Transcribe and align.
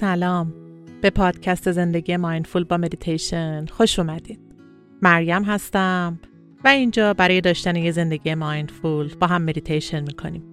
سلام. 0.00 0.54
به 1.02 1.10
پادکست 1.10 1.72
زندگی 1.72 2.16
mindful 2.16 2.64
با 2.64 2.76
مدیتیشن 2.76 3.66
خوش 3.66 3.98
اومدید. 3.98 4.40
مریم 5.02 5.44
هستم 5.44 6.20
و 6.64 6.68
اینجا 6.68 7.14
برای 7.14 7.40
داشتن 7.40 7.76
یه 7.76 7.90
زندگی 7.90 8.34
mindful 8.34 9.14
با 9.14 9.26
هم 9.26 9.42
مدیتیشن 9.42 10.00
می‌کنیم. 10.00 10.52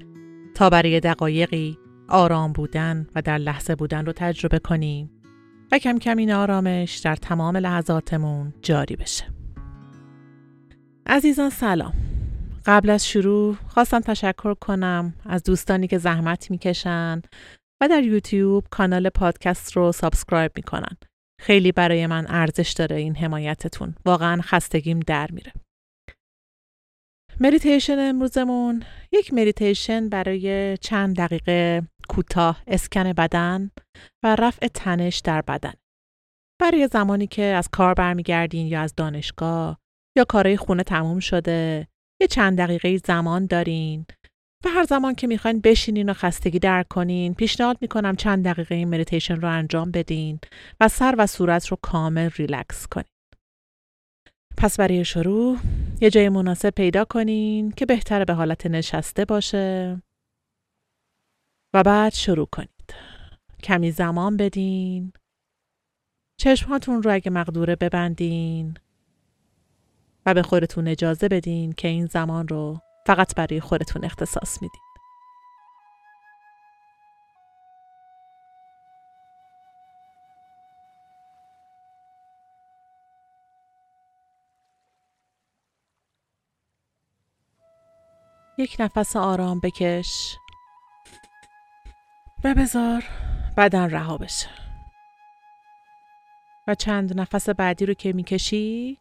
تا 0.55 0.69
برای 0.69 0.99
دقایقی 0.99 1.77
آرام 2.09 2.53
بودن 2.53 3.07
و 3.15 3.21
در 3.21 3.37
لحظه 3.37 3.75
بودن 3.75 4.05
رو 4.05 4.13
تجربه 4.15 4.59
کنیم 4.59 5.11
و 5.71 5.77
کم 5.77 5.97
کم 5.97 6.17
این 6.17 6.31
آرامش 6.31 6.97
در 6.97 7.15
تمام 7.15 7.57
لحظاتمون 7.57 8.53
جاری 8.61 8.95
بشه. 8.95 9.23
عزیزان 11.05 11.49
سلام. 11.49 11.93
قبل 12.65 12.89
از 12.89 13.07
شروع 13.07 13.55
خواستم 13.67 13.99
تشکر 13.99 14.53
کنم 14.53 15.13
از 15.25 15.43
دوستانی 15.43 15.87
که 15.87 15.97
زحمت 15.97 16.51
می‌کشن 16.51 17.21
و 17.81 17.87
در 17.87 18.03
یوتیوب 18.03 18.63
کانال 18.69 19.09
پادکست 19.09 19.71
رو 19.71 19.91
subscribe 19.91 20.51
می‌کنن. 20.55 20.97
خیلی 21.41 21.71
برای 21.71 22.07
من 22.07 22.25
ارزش 22.27 22.73
داره 22.77 22.95
این 22.95 23.15
حمایتتون. 23.15 23.95
واقعا 24.05 24.41
خستگیم 24.41 24.99
در 24.99 25.27
میره. 25.31 25.53
مدیتیشن 27.39 27.99
امروزمون 27.99 28.83
یک 29.11 29.33
مدیتیشن 29.33 30.09
برای 30.09 30.77
چند 30.77 31.17
دقیقه 31.17 31.87
کوتاه 32.09 32.63
اسکن 32.67 33.13
بدن 33.13 33.71
و 34.23 34.35
رفع 34.35 34.67
تنش 34.67 35.19
در 35.19 35.41
بدن. 35.41 35.73
برای 36.61 36.87
زمانی 36.87 37.27
که 37.27 37.43
از 37.43 37.69
کار 37.69 37.93
برمیگردین 37.93 38.67
یا 38.67 38.81
از 38.81 38.95
دانشگاه 38.95 39.79
یا 40.17 40.23
کارهای 40.23 40.57
خونه 40.57 40.83
تموم 40.83 41.19
شده 41.19 41.87
یه 42.21 42.27
چند 42.27 42.57
دقیقه 42.57 42.97
زمان 42.97 43.45
دارین 43.45 44.05
و 44.67 44.69
هر 44.69 44.83
زمان 44.83 45.15
که 45.15 45.27
می‌خواین 45.27 45.59
بشینین 45.59 46.09
و 46.09 46.13
خستگی 46.13 46.59
در 46.59 46.83
کنین 46.83 47.33
پیشنهاد 47.33 47.77
می‌کنم 47.81 48.15
چند 48.15 48.45
دقیقه 48.45 48.75
این 48.75 48.89
مدیتیشن 48.89 49.35
رو 49.35 49.51
انجام 49.51 49.91
بدین 49.91 50.39
و 50.79 50.87
سر 50.87 51.15
و 51.17 51.27
صورت 51.27 51.67
رو 51.67 51.77
کامل 51.81 52.29
ریلکس 52.29 52.87
کنین. 52.87 53.05
پس 54.57 54.79
برای 54.79 55.05
شروع 55.05 55.57
یه 56.01 56.09
جای 56.09 56.29
مناسب 56.29 56.69
پیدا 56.69 57.05
کنین 57.05 57.71
که 57.71 57.85
بهتره 57.85 58.25
به 58.25 58.33
حالت 58.33 58.65
نشسته 58.65 59.25
باشه 59.25 59.97
و 61.73 61.83
بعد 61.83 62.13
شروع 62.13 62.47
کنید. 62.51 62.93
کمی 63.63 63.91
زمان 63.91 64.37
بدین. 64.37 65.13
چشمهاتون 66.39 67.03
رو 67.03 67.13
اگه 67.13 67.31
مقدوره 67.31 67.75
ببندین 67.75 68.77
و 70.25 70.33
به 70.33 70.41
خودتون 70.41 70.87
اجازه 70.87 71.27
بدین 71.27 71.71
که 71.71 71.87
این 71.87 72.05
زمان 72.05 72.47
رو 72.47 72.81
فقط 73.07 73.35
برای 73.35 73.59
خودتون 73.59 74.03
اختصاص 74.05 74.61
میدین. 74.61 74.81
یک 88.57 88.75
نفس 88.79 89.15
آرام 89.15 89.59
بکش 89.59 90.37
و 92.43 92.53
بذار 92.53 93.03
بدن 93.57 93.89
رها 93.89 94.17
بشه 94.17 94.49
و 96.67 96.75
چند 96.75 97.19
نفس 97.19 97.49
بعدی 97.49 97.85
رو 97.85 97.93
که 97.93 98.13
می‌کشی 98.13 98.97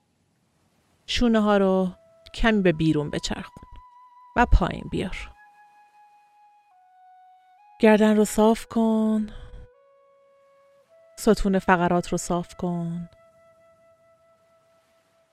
شونه 1.06 1.40
ها 1.40 1.56
رو 1.56 1.90
کمی 2.34 2.62
به 2.62 2.72
بیرون 2.72 3.10
بچرخون 3.10 3.65
و 4.36 4.46
پایین 4.46 4.84
بیار. 4.90 5.32
گردن 7.80 8.16
رو 8.16 8.24
صاف 8.24 8.66
کن. 8.66 9.26
ستون 11.18 11.58
فقرات 11.58 12.08
رو 12.08 12.18
صاف 12.18 12.54
کن. 12.54 13.08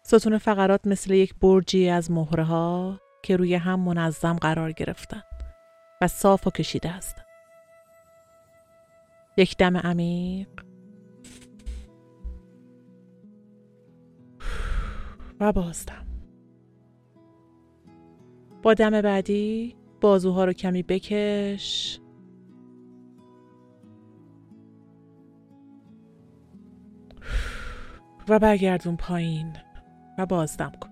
ستون 0.04 0.38
فقرات 0.38 0.88
مثل 0.88 1.14
یک 1.14 1.36
برجی 1.36 1.90
از 1.90 2.12
مهره 2.12 2.44
ها 2.44 3.00
که 3.24 3.38
روی 3.38 3.56
هم 3.56 3.80
منظم 3.80 4.36
قرار 4.36 4.72
گرفتن 4.72 5.24
و 6.02 6.08
صاف 6.08 6.48
و 6.48 6.50
کشیده 6.50 6.90
هستن. 6.90 7.24
یک 9.38 9.58
دم 9.58 9.78
عمیق. 9.78 10.50
و 15.40 15.52
بازدم 15.52 16.03
با 18.64 18.74
دم 18.74 19.02
بعدی 19.02 19.76
بازوها 20.02 20.46
رو 20.46 20.54
کمی 20.54 20.84
بکش. 20.84 22.00
و 28.30 28.40
برگردون 28.40 28.98
پایین 28.98 29.54
و 30.18 30.26
بازدم 30.26 30.72
کن. 30.82 30.90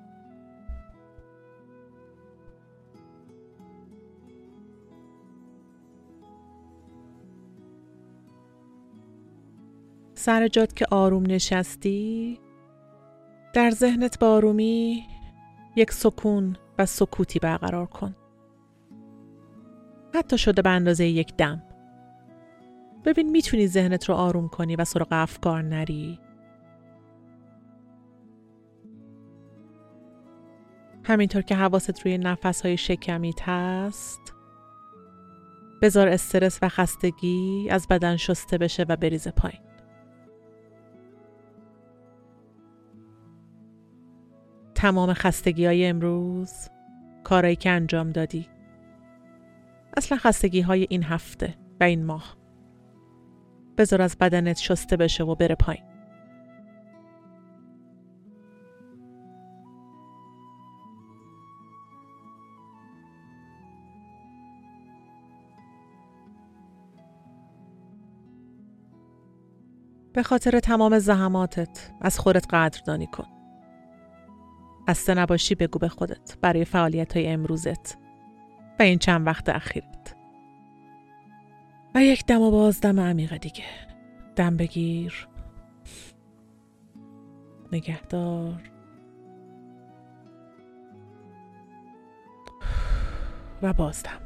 سر 10.13 10.47
جات 10.47 10.75
که 10.75 10.85
آروم 10.91 11.23
نشستی 11.25 12.39
در 13.53 13.71
ذهنت 13.71 14.19
با 14.19 14.27
آرومی 14.27 15.03
یک 15.75 15.91
سکون 15.91 16.57
و 16.81 16.86
سکوتی 16.86 17.40
برقرار 17.40 17.86
کن. 17.86 18.16
حتی 20.16 20.38
شده 20.38 20.62
به 20.62 20.69
اندازه 20.69 21.06
یک 21.06 21.36
دم. 21.38 21.64
ببین 23.06 23.30
می‌تونی 23.30 23.68
ذهنت 23.68 24.09
رو 24.09 24.16
آروم 24.16 24.47
کنی 24.47 24.75
و 24.75 24.86
سراغ 24.86 25.08
افکار 25.12 25.62
نری. 25.62 26.19
همینطور 31.03 31.42
که 31.42 31.56
حواست 31.56 32.06
روی 32.06 32.18
نفس 32.18 32.62
های 32.62 32.78
شکمیت 32.78 33.42
هست 33.42 34.34
بذار 35.81 36.08
استرس 36.08 36.59
و 36.62 36.69
خستگی 36.69 37.68
از 37.72 37.88
بدن 37.88 38.18
شسته 38.18 38.58
بشه 38.58 38.86
و 38.90 38.96
بریزه 38.96 39.31
پایین. 39.31 39.62
تمام 44.81 45.14
خستگی 45.14 45.66
های 45.66 45.86
امروز 45.86 46.69
کارایی 47.24 47.56
که 47.56 47.69
انجام 47.69 48.12
دادی؟ 48.12 48.47
اصلا 49.97 50.18
خستگی 50.18 50.62
های 50.62 50.88
این 50.90 51.03
هفته 51.03 51.56
و 51.80 51.84
این 51.84 52.06
ماه. 52.06 52.38
بذار 53.78 54.02
از 54.02 54.18
بدنت 54.19 54.58
شسته 54.58 54.97
بشه 54.97 55.24
و 55.24 55.36
بره 55.36 55.56
پایین. 55.56 55.84
به 70.13 70.24
خاطر 70.24 70.60
تمام 70.60 71.00
زحماتت 71.00 71.92
از 72.01 72.19
خودت 72.19 72.45
قدردانی 72.50 73.07
کن. 73.07 73.40
خسته 74.89 75.13
نباشی 75.13 75.56
بگو 75.56 75.80
به 75.80 75.89
خودت. 75.89 76.38
برای 76.42 76.66
فعالیت 76.66 77.18
های 77.18 77.28
امروزت. 77.28 77.98
و 78.80 78.83
این 78.83 79.00
چند 79.00 79.28
وقت 79.28 79.50
اخیرت. 79.50 80.16
و 81.95 82.04
یک 82.04 82.25
دم 82.25 82.42
و 82.42 82.51
باز 82.51 82.81
دم 82.81 83.00
عمیقه 83.00 83.38
دیگه. 83.38 83.63
دم 84.36 84.57
بگیر. 84.57 85.28
نگهدار. 87.72 88.62
و 93.62 93.74
بازدم. 93.74 94.22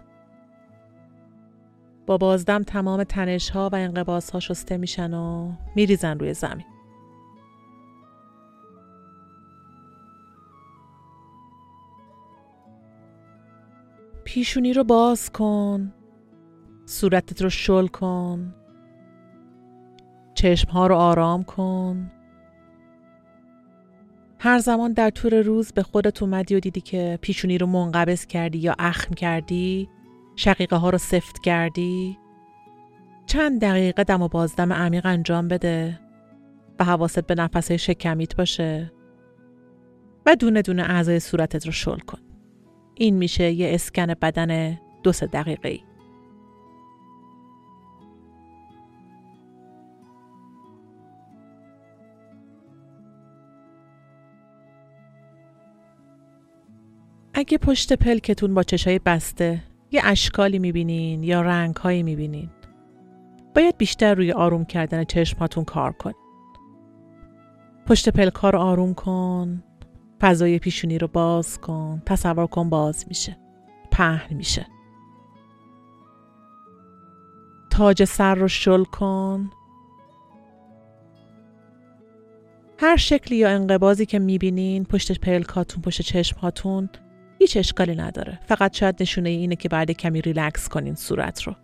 با 2.06 2.18
بازدم 2.18 2.64
تمام 2.64 3.04
تنش 3.04 3.50
ها 3.50 3.70
و 3.74 3.76
انقباس 3.76 4.32
ها 4.32 4.40
شسته 4.40 4.78
میشن 4.78 5.14
و 5.14 5.52
میریزن 5.76 6.20
روی 6.20 6.34
زمین. 6.34 6.66
پیشونی 14.36 14.74
رو 14.74 14.84
باز 14.84 15.32
کن. 15.32 15.94
صورتت 16.86 17.42
رو 17.42 17.50
شل 17.50 17.88
کن. 17.88 18.54
چشم 20.34 20.70
ها 20.70 20.88
رو 20.88 20.96
آرام 20.96 21.44
کن. 21.44 22.12
هر 24.40 24.60
زمان 24.60 24.94
در 24.94 25.10
طول 25.10 25.34
روز 25.34 25.72
به 25.72 25.84
خودت 25.84 26.24
اومدی 26.24 26.56
و 26.56 26.60
دیدی 26.60 26.82
که 26.82 27.20
پیشونی 27.22 27.58
رو 27.58 27.68
منقبض 27.68 28.26
کردی 28.26 28.58
یا 28.58 28.76
اخم 28.80 29.14
کردی 29.14 29.90
شقیقه 30.36 30.76
ها 30.76 30.90
رو 30.90 30.98
سفت 30.98 31.40
کردی 31.44 32.18
چند 33.26 33.62
دقیقه 33.62 34.04
دم 34.04 34.22
و 34.22 34.28
بازدم 34.28 34.74
عمیق 34.74 35.06
انجام 35.06 35.48
بده 35.48 36.00
و 36.80 36.84
حواست 36.84 37.28
به 37.28 37.36
نفس 37.36 37.72
شکمیت 37.72 38.36
باشه 38.36 38.92
و 40.26 40.36
دونه 40.36 40.62
دونه 40.62 40.84
اعضای 40.84 41.20
صورتت 41.20 41.66
رو 41.66 41.72
شل 41.72 42.00
کن. 42.00 42.25
این 42.96 43.16
میشه 43.16 43.52
یه 43.52 43.74
اسکن 43.74 44.06
بدن 44.06 44.80
دو 45.04 45.12
سه 45.12 45.26
دقیقه 45.28 45.80
اگه 57.34 57.58
پشت 57.58 57.94
پلکتون 57.94 58.54
با 58.54 58.64
چشای 58.64 59.00
بسته 59.00 59.64
یه 59.92 60.02
اشکالی 60.04 60.60
می‌بینین 60.60 61.24
یا 61.24 61.42
رنگهایی 61.42 62.04
می‌بینین 62.04 62.50
باید 63.56 63.78
بیشتر 63.78 64.16
روی 64.16 64.32
آروم 64.32 64.66
کردن 64.66 65.04
چشماتون 65.04 65.64
کار 65.64 65.92
کن. 65.92 66.12
پشت 67.88 68.10
پلکار 68.10 68.56
آروم 68.56 68.94
کن 68.94 69.64
فضای 70.22 70.60
پیشونی 70.60 70.98
رو 70.98 71.08
باز 71.08 71.62
کن 71.62 72.02
تصور 72.06 72.48
کن 72.48 72.70
باز 72.70 73.06
میشه 73.08 73.38
پهن 73.92 74.36
میشه. 74.36 74.68
تاج 77.70 78.04
سر 78.04 78.36
رو 78.36 78.48
شل 78.48 78.84
کن. 78.84 79.50
هر 82.80 82.96
شکلی 82.96 83.38
یا 83.38 83.50
انقبازی 83.50 84.06
که 84.06 84.20
می‌بینین 84.20 84.84
پشت 84.84 85.20
پلکاتون 85.20 85.82
پشت 85.82 86.02
چشمهاتون 86.02 86.90
هیچ 87.40 87.58
اشکالی 87.58 87.96
نداره. 87.96 88.40
فقط 88.46 88.76
شاید 88.76 88.96
نشونه 89.02 89.30
اینه 89.30 89.56
که 89.56 89.70
بعد 89.70 89.92
کمی 89.92 90.22
ریلکس 90.22 90.70
کنین 90.70 90.96
صورت 90.96 91.44
رو. 91.44 91.56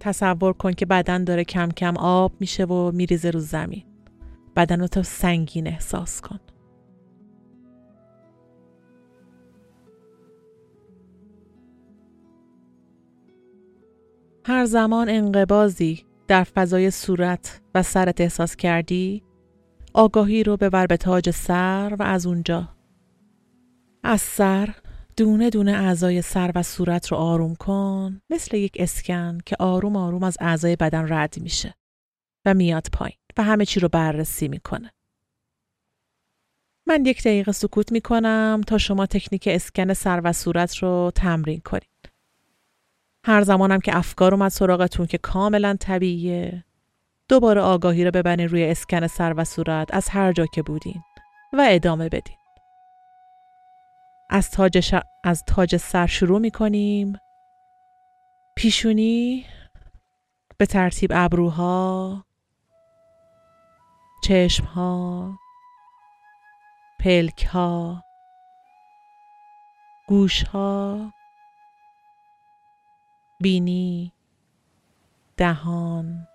تصور 0.00 0.52
کن 0.52 0.72
که 0.72 0.86
بدن 0.86 1.24
داره 1.24 1.44
کم 1.44 1.68
کم 1.68 1.96
آب 1.96 2.32
میشه 2.40 2.64
و 2.64 2.90
میریزه 2.92 3.30
رو 3.30 3.40
زمین. 3.40 3.84
بدن 4.56 4.80
رو 4.80 4.86
تا 4.86 5.02
سنگین 5.02 5.66
احساس 5.66 6.20
کن. 6.20 6.40
هر 14.46 14.64
زمان 14.64 15.08
انقبازی 15.08 16.04
در 16.28 16.44
فضای 16.44 16.90
صورت 16.90 17.60
و 17.74 17.82
سرت 17.82 18.20
احساس 18.20 18.56
کردی 18.56 19.22
آگاهی 19.94 20.42
رو 20.42 20.56
ببر 20.56 20.86
به 20.86 20.96
تاج 20.96 21.30
سر 21.30 21.96
و 21.98 22.02
از 22.02 22.26
اونجا. 22.26 22.68
از 24.02 24.20
سر 24.20 24.74
دونه 25.16 25.50
دونه 25.50 25.72
اعضای 25.72 26.22
سر 26.22 26.52
و 26.54 26.62
صورت 26.62 27.08
رو 27.08 27.16
آروم 27.16 27.54
کن 27.54 28.20
مثل 28.30 28.56
یک 28.56 28.76
اسکن 28.78 29.38
که 29.46 29.56
آروم 29.58 29.96
آروم 29.96 30.22
از 30.22 30.36
اعضای 30.40 30.76
بدن 30.76 31.12
رد 31.12 31.34
میشه 31.40 31.74
و 32.46 32.54
میاد 32.54 32.86
پایین. 32.92 33.19
و 33.38 33.42
همه 33.42 33.64
چی 33.64 33.80
رو 33.80 33.88
بررسی 33.88 34.48
می‌کنه. 34.48 34.92
من 36.86 37.06
یک 37.06 37.20
دقیقه 37.20 37.52
سکوت 37.52 37.92
می‌کنم 37.92 38.60
تا 38.66 38.78
شما 38.78 39.06
تکنیک 39.06 39.48
اسکن 39.52 39.92
سر 39.92 40.20
و 40.24 40.32
صورت 40.32 40.76
رو 40.76 41.12
تمرین 41.14 41.60
کنید. 41.60 42.12
هر 43.24 43.42
زمانم 43.42 43.80
که 43.80 43.96
افکار 43.96 44.34
اومد 44.34 44.50
سراغتون 44.50 45.06
که 45.06 45.18
کاملا 45.18 45.76
طبیعیه 45.80 46.64
دوباره 47.28 47.60
آگاهی 47.60 48.04
رو 48.04 48.10
ببرین 48.10 48.48
روی 48.48 48.64
اسکن 48.64 49.06
سر 49.06 49.34
و 49.36 49.44
صورت 49.44 49.94
از 49.94 50.08
هر 50.08 50.32
جا 50.32 50.46
که 50.46 50.62
بودین 50.62 51.02
و 51.52 51.66
ادامه 51.70 52.08
بدین. 52.08 52.36
از 54.30 54.50
تاج, 54.50 54.94
از 55.24 55.44
تاج 55.44 55.76
سر 55.76 56.06
شروع 56.06 56.38
می 56.38 56.50
کنیم 56.50 57.16
پیشونی 58.56 59.46
به 60.58 60.66
ترتیب 60.66 61.10
ابروها 61.14 62.24
چشمها 64.30 65.38
پلکها 67.00 68.04
گوشها 70.08 71.12
بینی 73.40 74.12
دهان 75.36 76.28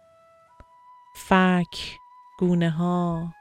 فک 1.15 1.97
گونه 2.39 2.69
ها 2.69 3.33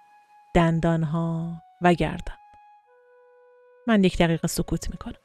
دندان 0.54 1.02
ها 1.02 1.62
و 1.82 1.92
گردن. 1.94 2.38
من 3.86 4.04
یک 4.04 4.18
دقیقه 4.18 4.48
سکوت 4.48 4.90
می‌کنم. 4.90 5.23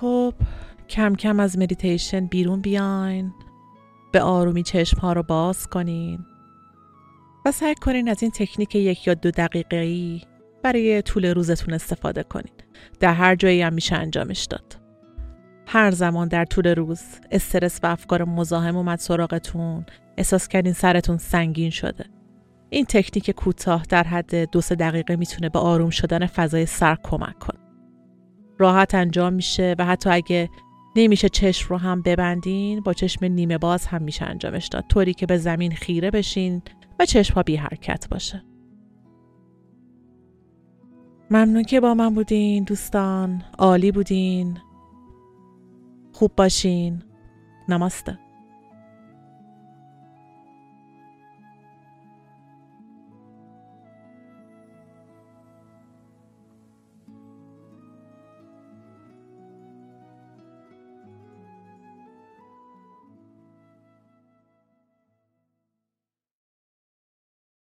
خب 0.00 0.34
کم 0.88 1.14
کم 1.14 1.40
از 1.40 1.58
مدیتیشن 1.58 2.26
بیرون 2.26 2.60
بیاین. 2.60 3.32
به 4.12 4.20
آرومی 4.20 4.62
چشم 4.62 4.98
ها 4.98 5.12
رو 5.12 5.22
باز 5.22 5.66
کنین. 5.66 6.18
و 7.46 7.52
سعی 7.52 7.74
کنین 7.74 8.08
از 8.08 8.22
این 8.22 8.32
تکنیک 8.34 8.74
یک 8.74 9.06
یا 9.06 9.14
دو 9.14 9.30
دقیقه 9.30 9.76
ای 9.76 10.20
برای 10.62 11.02
طول 11.02 11.26
روزتون 11.26 11.74
استفاده 11.74 12.22
کنین. 12.22 12.52
در 13.00 13.14
هر 13.14 13.34
جایی 13.34 13.62
هم 13.62 13.72
میشه 13.72 13.96
انجامش 13.96 14.44
داد. 14.44 14.76
هر 15.66 15.90
زمان 15.90 16.28
در 16.28 16.44
طول 16.44 16.66
روز 16.66 17.02
استرس 17.30 17.80
و 17.82 17.86
افکار 17.86 18.24
مزاحم 18.24 18.76
اومد 18.76 18.98
سراغتون. 18.98 19.86
احساس 20.16 20.48
کردین 20.48 20.72
سرتون 20.72 21.18
سنگین 21.18 21.70
شده. 21.70 22.04
این 22.70 22.84
تکنیک 22.84 23.30
کوتاه 23.30 23.82
در 23.88 24.04
حد 24.04 24.50
دو 24.50 24.60
سه 24.60 24.74
دقیقه 24.74 25.16
می‌تونه 25.16 25.48
به 25.48 25.58
آروم 25.58 25.90
شدن 25.90 26.26
فضای 26.26 26.66
سر 26.66 26.96
کمک 27.02 27.38
کنه. 27.38 27.65
راحت 28.58 28.94
انجام 28.94 29.32
میشه 29.32 29.74
و 29.78 29.84
حتی 29.84 30.10
اگه 30.10 30.50
نمیشه 30.96 31.28
چشم 31.28 31.68
رو 31.68 31.76
هم 31.76 32.02
ببندین 32.02 32.80
با 32.80 32.92
چشم 32.92 33.24
نیمه 33.24 33.58
باز 33.58 33.86
هم 33.86 34.02
میشه 34.02 34.24
انجامش 34.24 34.66
داد. 34.66 34.84
طوری 34.88 35.14
که 35.14 35.26
به 35.26 35.38
زمین 35.38 35.72
خیره 35.72 36.10
بشین 36.10 36.62
و 36.98 37.06
چشم 37.06 37.34
ها 37.34 37.42
بی 37.42 37.56
حرکت 37.56 38.08
باشه. 38.10 38.44
ممنون 41.30 41.62
که 41.62 41.80
با 41.80 41.94
من 41.94 42.14
بودین 42.14 42.64
دوستان. 42.64 43.42
عالی 43.58 43.92
بودین. 43.92 44.58
خوب 46.12 46.32
باشین. 46.36 47.02
نماسته. 47.68 48.25